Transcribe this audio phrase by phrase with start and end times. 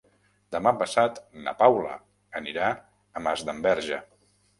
[0.53, 1.91] Demà passat na Paula
[2.39, 4.01] anirà a Masdenverge.